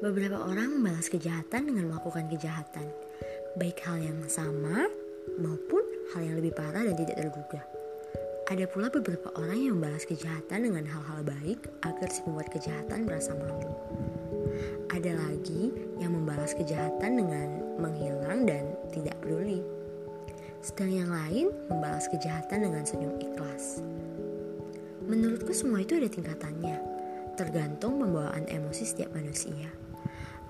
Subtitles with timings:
[0.00, 2.88] Beberapa orang membalas kejahatan dengan melakukan kejahatan,
[3.60, 4.88] baik hal yang sama
[5.36, 5.84] maupun
[6.16, 7.60] hal yang lebih parah dan tidak terduga.
[8.48, 13.36] Ada pula beberapa orang yang membalas kejahatan dengan hal-hal baik agar si pembuat kejahatan merasa
[13.36, 13.76] malu.
[14.88, 15.68] Ada lagi
[16.00, 19.60] yang membalas kejahatan dengan menghilang dan tidak peduli.
[20.64, 23.84] Sedang yang lain membalas kejahatan dengan senyum ikhlas.
[25.04, 26.76] Menurutku semua itu ada tingkatannya,
[27.36, 29.89] tergantung pembawaan emosi setiap manusia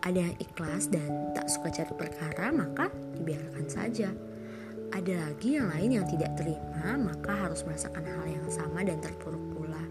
[0.00, 2.88] ada yang ikhlas dan tak suka cari perkara, maka
[3.20, 4.08] dibiarkan saja.
[4.91, 9.44] Ada lagi yang lain yang tidak terima, maka harus merasakan hal yang sama dan terpuruk
[9.55, 9.84] pula.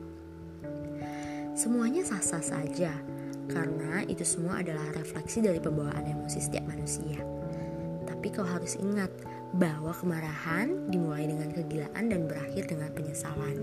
[1.53, 2.91] Semuanya sah-sah saja,
[3.48, 7.22] karena itu semua adalah refleksi dari pembawaan emosi setiap manusia.
[8.09, 9.14] Tapi kau harus ingat
[9.55, 13.58] bahwa kemarahan dimulai dengan kegilaan dan berakhir dengan penyesalan.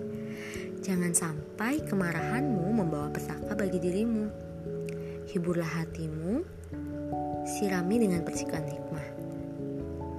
[0.81, 4.46] Jangan sampai kemarahanmu membawa petaka bagi dirimu
[5.27, 6.47] hiburlah hatimu,
[7.47, 9.09] sirami dengan percikan hikmah.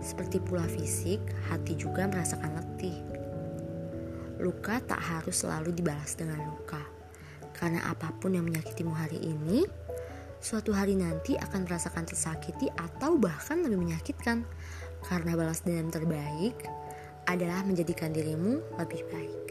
[0.04, 1.20] Seperti pula fisik,
[1.52, 2.98] hati juga merasakan letih.
[4.38, 6.80] Luka tak harus selalu dibalas dengan luka,
[7.58, 9.66] karena apa pun yang menyakitimu hari ini,
[10.38, 14.46] suatu hari nanti akan merasakan tersakiti atau bahkan lebih menyakitkan,
[15.10, 16.56] karena balas dendam terbaik
[17.28, 19.47] adalah menjadikan dirimu lebih baik.